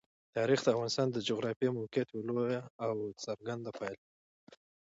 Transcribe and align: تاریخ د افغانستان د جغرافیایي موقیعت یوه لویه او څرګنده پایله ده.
تاریخ 0.37 0.59
د 0.63 0.67
افغانستان 0.75 1.07
د 1.11 1.17
جغرافیایي 1.29 1.75
موقیعت 1.79 2.07
یوه 2.09 2.25
لویه 2.29 2.61
او 2.87 2.95
څرګنده 3.23 3.71
پایله 3.79 4.01
ده. 4.09 4.09